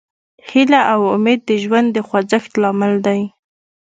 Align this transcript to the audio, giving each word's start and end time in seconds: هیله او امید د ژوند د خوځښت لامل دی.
هیله 0.49 0.79
او 0.93 1.01
امید 1.15 1.39
د 1.45 1.51
ژوند 1.63 1.87
د 1.93 1.97
خوځښت 2.07 2.51
لامل 2.61 2.93
دی. 3.07 3.21